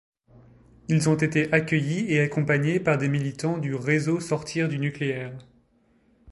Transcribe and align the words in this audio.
Ils 0.87 1.09
ont 1.09 1.13
été 1.15 1.53
accueillis 1.53 2.11
et 2.11 2.21
accompagnés 2.21 2.79
par 2.79 2.97
des 2.97 3.07
militants 3.07 3.59
du 3.59 3.75
Réseau 3.75 4.19
Sortir 4.19 4.67
du 4.67 4.79
nucléaire. 4.79 5.37